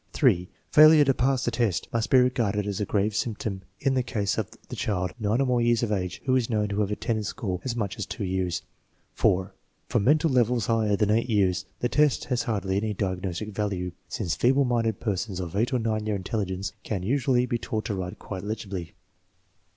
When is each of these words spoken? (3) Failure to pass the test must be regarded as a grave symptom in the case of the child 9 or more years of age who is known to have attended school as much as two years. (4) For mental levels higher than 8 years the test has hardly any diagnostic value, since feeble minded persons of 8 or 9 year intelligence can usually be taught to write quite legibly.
(3) 0.13 0.49
Failure 0.71 1.05
to 1.05 1.13
pass 1.13 1.45
the 1.45 1.51
test 1.51 1.87
must 1.93 2.09
be 2.09 2.17
regarded 2.17 2.65
as 2.65 2.81
a 2.81 2.87
grave 2.87 3.15
symptom 3.15 3.61
in 3.79 3.93
the 3.93 4.01
case 4.01 4.35
of 4.39 4.49
the 4.69 4.75
child 4.75 5.11
9 5.19 5.41
or 5.41 5.45
more 5.45 5.61
years 5.61 5.83
of 5.83 5.91
age 5.91 6.23
who 6.25 6.35
is 6.35 6.49
known 6.49 6.69
to 6.69 6.79
have 6.79 6.89
attended 6.89 7.27
school 7.27 7.61
as 7.63 7.75
much 7.75 7.99
as 7.99 8.07
two 8.07 8.23
years. 8.23 8.63
(4) 9.13 9.53
For 9.87 9.99
mental 9.99 10.31
levels 10.31 10.65
higher 10.65 10.95
than 10.95 11.11
8 11.11 11.29
years 11.29 11.65
the 11.81 11.87
test 11.89 12.25
has 12.25 12.41
hardly 12.41 12.77
any 12.77 12.95
diagnostic 12.95 13.49
value, 13.51 13.91
since 14.07 14.33
feeble 14.33 14.65
minded 14.65 14.99
persons 14.99 15.39
of 15.39 15.55
8 15.55 15.71
or 15.71 15.77
9 15.77 16.03
year 16.07 16.15
intelligence 16.15 16.73
can 16.81 17.03
usually 17.03 17.45
be 17.45 17.59
taught 17.59 17.85
to 17.85 17.93
write 17.93 18.17
quite 18.17 18.43
legibly. 18.43 18.95